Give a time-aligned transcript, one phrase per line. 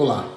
[0.00, 0.30] Olá,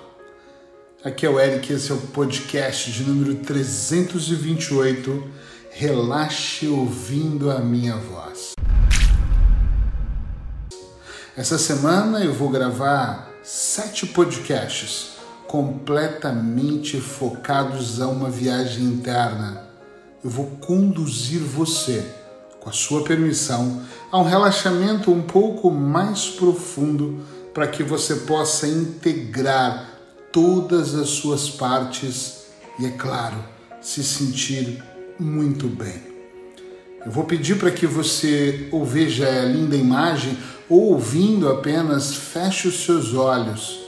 [1.03, 5.23] aqui é o Eric, esse é o podcast de número 328.
[5.69, 8.53] Relaxe ouvindo a minha voz.
[11.37, 15.11] Essa semana eu vou gravar sete podcasts
[15.47, 19.67] completamente focados a uma viagem interna.
[20.23, 22.03] Eu vou conduzir você,
[22.59, 27.23] com a sua permissão, a um relaxamento um pouco mais profundo
[27.53, 29.89] para que você possa integrar
[30.31, 32.45] todas as suas partes
[32.79, 33.43] e, é claro,
[33.81, 34.81] se sentir
[35.19, 36.11] muito bem.
[37.05, 40.37] Eu vou pedir para que você ou veja a linda imagem
[40.69, 43.79] ou ouvindo apenas feche os seus olhos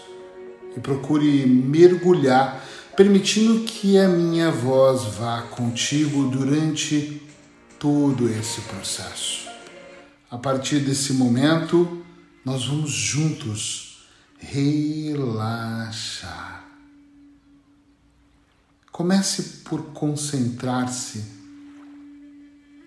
[0.76, 2.66] e procure mergulhar,
[2.98, 7.22] permitindo que a minha voz vá contigo durante
[7.80, 9.48] todo esse processo.
[10.30, 12.04] A partir desse momento,
[12.44, 14.06] nós vamos juntos
[14.38, 15.84] relaxar.
[18.92, 21.24] Comece por concentrar-se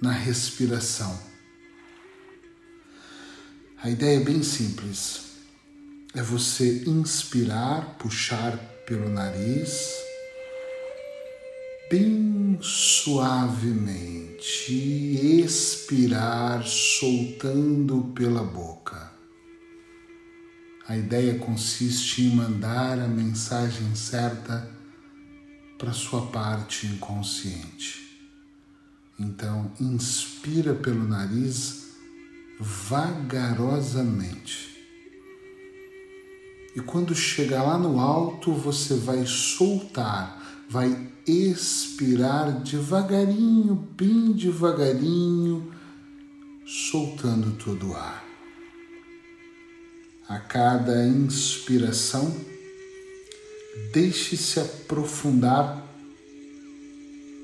[0.00, 1.19] na respiração.
[3.83, 5.27] A ideia é bem simples.
[6.14, 9.91] É você inspirar, puxar pelo nariz,
[11.91, 14.41] bem suavemente,
[15.42, 19.16] expirar, soltando pela boca.
[20.89, 24.70] A ideia consiste em mandar a mensagem certa
[25.77, 28.06] para sua parte inconsciente.
[29.19, 31.97] Então, inspira pelo nariz
[32.61, 34.77] vagarosamente.
[36.77, 45.73] E quando chegar lá no alto, você vai soltar, vai expirar devagarinho, bem devagarinho,
[46.65, 48.25] soltando todo o ar.
[50.28, 52.34] A cada inspiração,
[53.92, 55.86] deixe-se aprofundar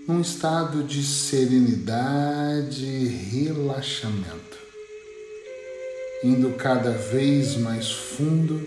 [0.09, 4.59] num estado de serenidade e relaxamento,
[6.25, 8.61] indo cada vez mais fundo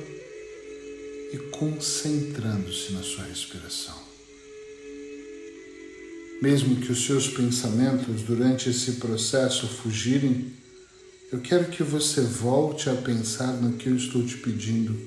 [1.34, 4.00] e concentrando-se na sua respiração.
[6.42, 10.54] Mesmo que os seus pensamentos durante esse processo fugirem,
[11.36, 14.98] eu quero que você volte a pensar no que eu estou te pedindo.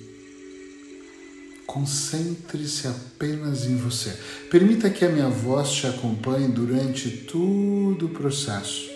[1.66, 4.14] Concentre-se apenas em você.
[4.50, 8.90] Permita que a minha voz te acompanhe durante todo o processo.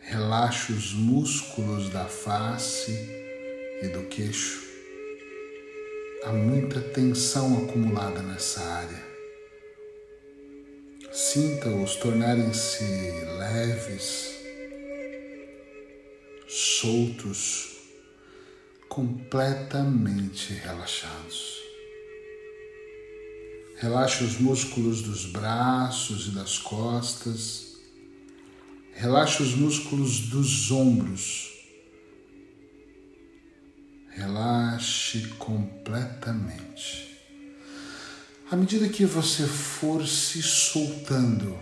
[0.00, 2.92] Relaxe os músculos da face
[3.82, 4.64] e do queixo.
[6.24, 9.04] Há muita tensão acumulada nessa área.
[11.12, 12.84] Sinta-os tornarem-se
[13.38, 14.35] leves
[16.48, 17.76] soltos,
[18.88, 21.56] completamente relaxados.
[23.78, 27.76] Relaxe os músculos dos braços e das costas.
[28.94, 31.52] Relaxe os músculos dos ombros.
[34.10, 37.18] Relaxe completamente.
[38.50, 41.60] À medida que você for se soltando,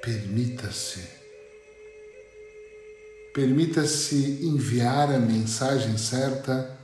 [0.00, 1.15] permita-se
[3.36, 6.74] Permita-se enviar a mensagem certa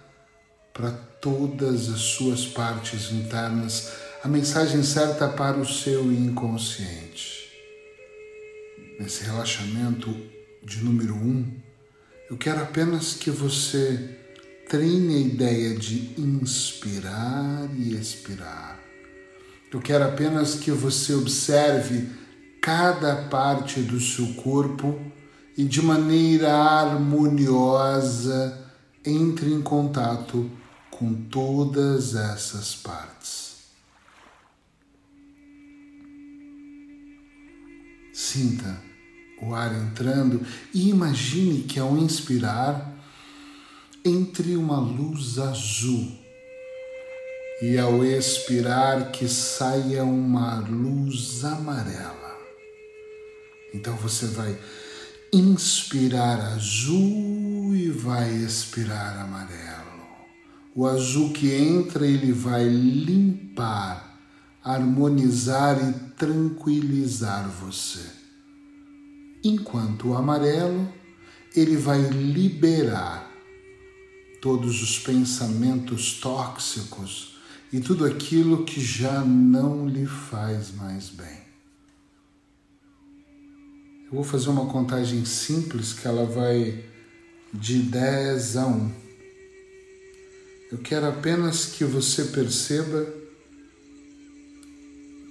[0.74, 3.90] para todas as suas partes internas,
[4.22, 7.50] a mensagem certa para o seu inconsciente.
[9.00, 10.14] Nesse relaxamento
[10.62, 11.50] de número um,
[12.28, 14.10] eu quero apenas que você
[14.68, 18.78] treine a ideia de inspirar e expirar.
[19.72, 22.10] Eu quero apenas que você observe
[22.60, 25.11] cada parte do seu corpo
[25.56, 28.58] e de maneira harmoniosa
[29.04, 30.50] entre em contato
[30.90, 33.56] com todas essas partes.
[38.12, 38.80] Sinta
[39.42, 40.41] o ar entrando
[40.72, 42.92] e imagine que ao inspirar
[44.04, 46.10] entre uma luz azul
[47.60, 52.36] e ao expirar que saia uma luz amarela.
[53.72, 54.59] Então você vai
[55.34, 60.02] inspirar azul e vai expirar amarelo.
[60.74, 64.20] O azul que entra, ele vai limpar,
[64.62, 68.06] harmonizar e tranquilizar você.
[69.42, 70.92] Enquanto o amarelo,
[71.56, 73.30] ele vai liberar
[74.42, 77.36] todos os pensamentos tóxicos
[77.72, 81.41] e tudo aquilo que já não lhe faz mais bem.
[84.12, 86.84] Eu vou fazer uma contagem simples que ela vai
[87.50, 88.92] de 10 a 1.
[90.70, 93.06] Eu quero apenas que você perceba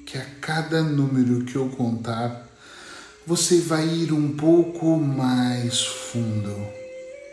[0.04, 2.50] que a cada número que eu contar,
[3.24, 6.56] você vai ir um pouco mais fundo,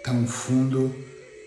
[0.04, 0.94] tão fundo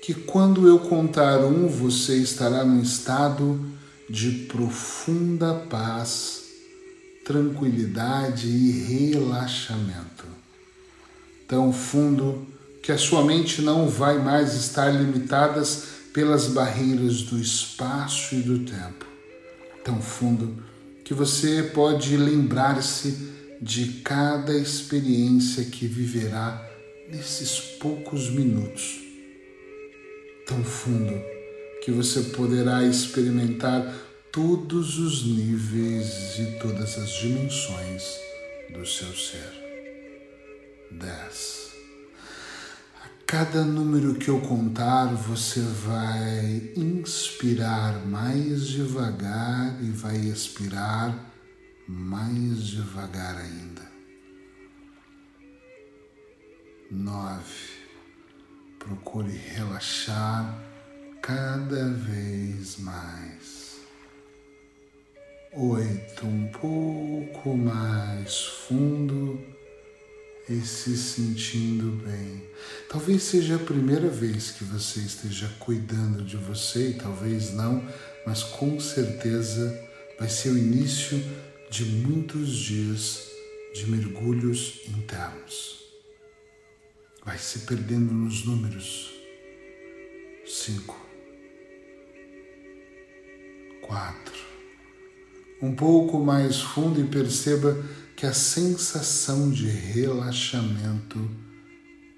[0.01, 3.63] que quando eu contar um, você estará num estado
[4.09, 6.41] de profunda paz,
[7.25, 8.71] tranquilidade e
[9.12, 10.25] relaxamento.
[11.47, 12.47] Tão fundo
[12.81, 15.83] que a sua mente não vai mais estar limitadas
[16.13, 19.06] pelas barreiras do espaço e do tempo.
[19.83, 20.63] Tão fundo
[21.03, 23.29] que você pode lembrar-se
[23.62, 26.68] de cada experiência que viverá
[27.09, 29.00] nesses poucos minutos.
[30.47, 31.13] Tão fundo
[31.83, 33.94] que você poderá experimentar
[34.31, 38.04] todos os níveis e todas as dimensões
[38.74, 39.62] do seu ser.
[40.92, 41.72] 10
[43.31, 51.18] cada número que eu contar, você vai inspirar mais devagar e vai expirar
[51.88, 53.89] mais devagar ainda.
[56.92, 57.72] Nove.
[58.78, 60.62] Procure relaxar
[61.22, 63.70] cada vez mais.
[65.53, 66.25] Oito.
[66.25, 69.38] Um pouco mais fundo
[70.48, 72.42] e se sentindo bem.
[72.88, 77.86] Talvez seja a primeira vez que você esteja cuidando de você, e talvez não,
[78.25, 79.77] mas com certeza
[80.18, 81.21] vai ser o início
[81.69, 83.27] de muitos dias
[83.74, 85.81] de mergulhos internos.
[87.25, 89.12] Vai se perdendo nos números.
[90.45, 90.97] Cinco,
[93.81, 94.31] quatro,
[95.62, 97.78] um pouco mais fundo e perceba
[98.16, 101.30] que a sensação de relaxamento,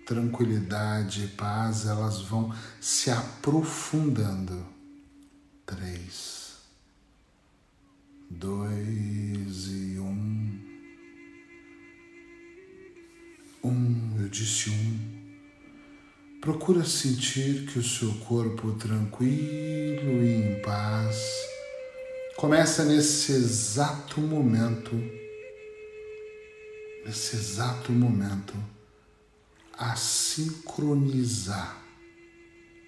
[0.05, 4.65] tranquilidade e paz elas vão se aprofundando.
[5.65, 6.53] Três,
[8.29, 10.59] dois e um.
[13.63, 15.23] Um, eu disse um.
[16.41, 21.52] Procura sentir que o seu corpo tranquilo e em paz
[22.43, 25.01] começa nesse exato momento
[27.05, 28.53] nesse exato momento,
[29.77, 31.81] a sincronizar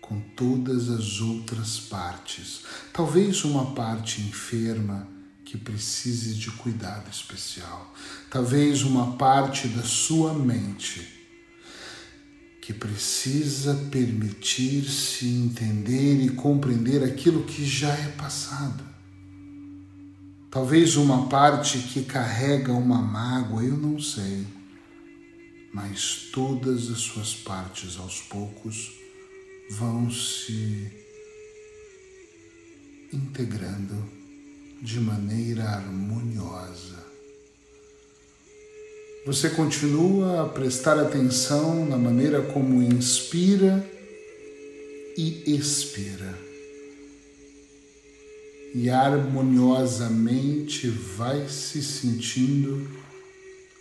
[0.01, 2.63] com todas as outras partes.
[2.91, 5.07] Talvez uma parte enferma
[5.45, 7.93] que precise de cuidado especial.
[8.29, 11.07] Talvez uma parte da sua mente
[12.61, 18.94] que precisa permitir-se entender e compreender aquilo que já é passado.
[20.55, 24.47] Talvez uma parte que carrega uma mágoa, eu não sei.
[25.73, 28.93] Mas todas as suas partes aos poucos
[29.71, 30.89] vão se
[33.11, 34.01] integrando
[34.81, 37.03] de maneira harmoniosa.
[39.25, 43.85] Você continua a prestar atenção na maneira como inspira
[45.17, 46.44] e expira
[48.77, 52.85] e harmoniosamente vai se sentindo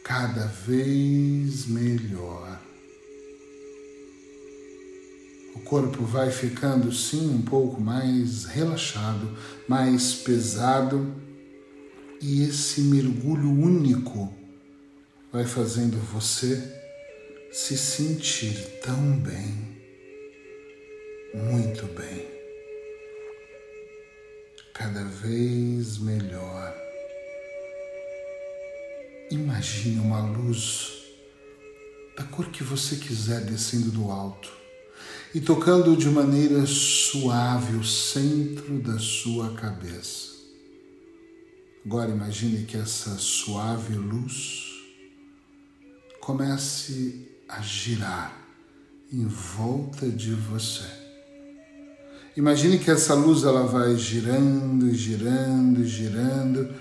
[0.04, 2.62] cada vez melhor.
[5.56, 9.36] O corpo vai ficando sim um pouco mais relaxado,
[9.66, 11.12] mais pesado,
[12.20, 14.32] e esse mergulho único
[15.32, 16.62] vai fazendo você
[17.50, 19.58] se sentir tão bem,
[21.34, 22.33] muito bem
[24.94, 26.72] cada vez melhor.
[29.28, 30.92] Imagine uma luz
[32.16, 34.52] da cor que você quiser descendo do alto
[35.34, 40.32] e tocando de maneira suave o centro da sua cabeça.
[41.84, 44.80] Agora imagine que essa suave luz
[46.20, 48.46] comece a girar
[49.12, 51.03] em volta de você
[52.36, 56.74] Imagine que essa luz ela vai girando, girando, girando.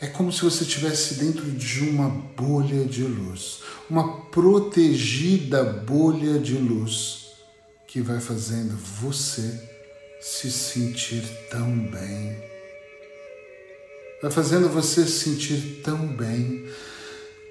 [0.00, 6.54] É como se você estivesse dentro de uma bolha de luz, uma protegida bolha de
[6.54, 7.32] luz
[7.88, 9.60] que vai fazendo você
[10.20, 12.36] se sentir tão bem.
[14.22, 16.64] Vai fazendo você se sentir tão bem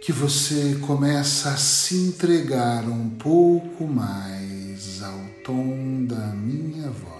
[0.02, 7.15] que você começa a se entregar um pouco mais ao tom da minha voz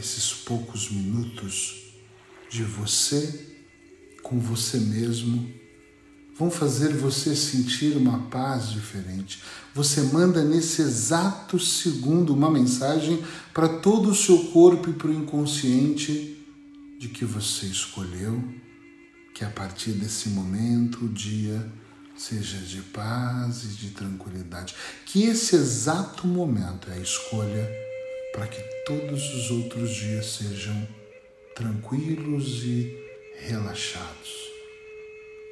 [0.00, 1.92] esses poucos minutos
[2.48, 3.48] de você
[4.22, 5.52] com você mesmo
[6.36, 9.42] vão fazer você sentir uma paz diferente.
[9.74, 15.14] Você manda nesse exato segundo uma mensagem para todo o seu corpo e para o
[15.14, 16.38] inconsciente
[16.98, 18.42] de que você escolheu
[19.34, 21.70] que a partir desse momento o dia
[22.16, 24.74] seja de paz e de tranquilidade.
[25.04, 27.89] Que esse exato momento é a escolha
[28.32, 30.88] para que todos os outros dias sejam
[31.54, 32.96] tranquilos e
[33.38, 34.30] relaxados.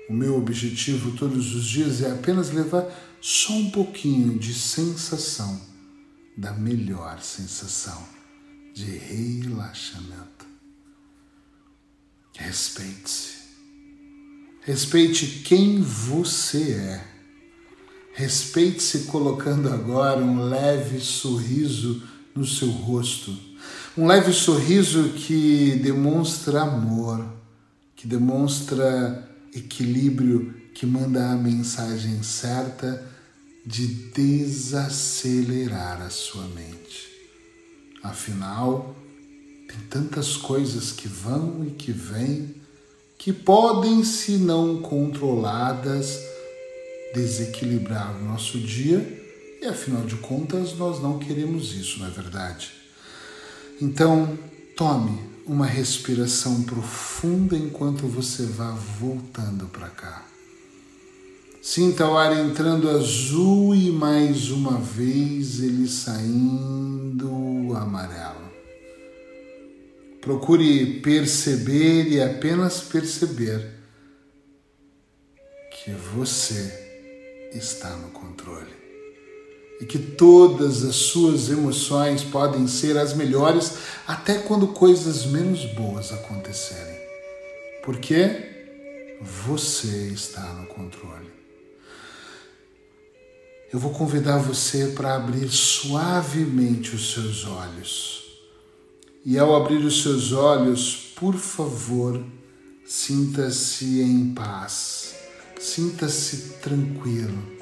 [0.08, 2.86] O meu objetivo todos os dias é apenas levar
[3.20, 5.60] só um pouquinho de sensação,
[6.36, 8.08] da melhor sensação
[8.72, 10.46] de relaxamento.
[12.36, 13.38] Respeite-se.
[14.62, 17.04] Respeite quem você é.
[18.12, 22.02] Respeite-se colocando agora um leve sorriso
[22.38, 23.36] no seu rosto.
[23.96, 27.26] Um leve sorriso que demonstra amor,
[27.96, 33.04] que demonstra equilíbrio que manda a mensagem certa
[33.66, 37.08] de desacelerar a sua mente.
[38.02, 38.94] Afinal,
[39.66, 42.54] tem tantas coisas que vão e que vêm
[43.18, 46.20] que podem, se não controladas,
[47.12, 49.27] desequilibrar o nosso dia
[49.60, 52.72] e afinal de contas nós não queremos isso, não é verdade?
[53.80, 54.38] Então,
[54.76, 60.26] tome uma respiração profunda enquanto você vá voltando para cá.
[61.60, 68.48] Sinta o ar entrando azul e mais uma vez ele saindo amarelo.
[70.20, 73.74] Procure perceber e apenas perceber
[75.72, 78.87] que você está no controle
[79.80, 83.74] e que todas as suas emoções podem ser as melhores
[84.06, 86.98] até quando coisas menos boas acontecerem.
[87.84, 88.48] Porque
[89.20, 91.28] você está no controle.
[93.72, 98.24] Eu vou convidar você para abrir suavemente os seus olhos.
[99.24, 102.22] E ao abrir os seus olhos, por favor,
[102.86, 105.14] sinta-se em paz,
[105.58, 107.57] sinta-se tranquilo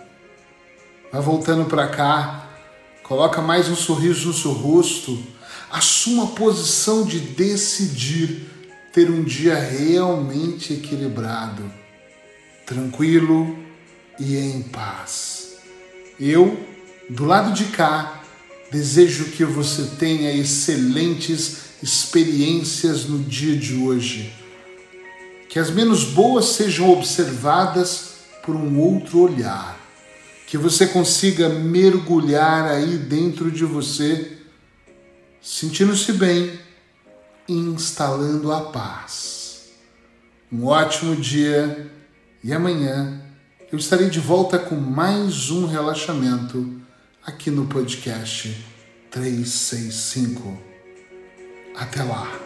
[1.16, 2.46] Vai voltando para cá,
[3.02, 5.18] coloca mais um sorriso no seu rosto,
[5.70, 8.42] assuma a posição de decidir
[8.92, 11.72] ter um dia realmente equilibrado,
[12.66, 13.58] tranquilo
[14.20, 15.54] e em paz.
[16.20, 16.62] Eu,
[17.08, 18.22] do lado de cá,
[18.70, 24.34] desejo que você tenha excelentes experiências no dia de hoje.
[25.48, 29.85] Que as menos boas sejam observadas por um outro olhar
[30.46, 34.38] que você consiga mergulhar aí dentro de você,
[35.42, 36.58] sentindo-se bem,
[37.48, 39.72] instalando a paz.
[40.50, 41.90] Um ótimo dia
[42.42, 43.20] e amanhã
[43.72, 46.80] eu estarei de volta com mais um relaxamento
[47.24, 48.64] aqui no podcast
[49.10, 50.56] 365.
[51.74, 52.45] Até lá!